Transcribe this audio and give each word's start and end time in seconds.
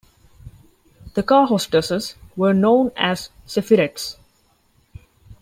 The 1.13 1.21
car 1.21 1.45
hostesses 1.45 2.15
were 2.35 2.55
known 2.55 2.91
as 2.97 3.29
Zephyrettes. 3.47 4.17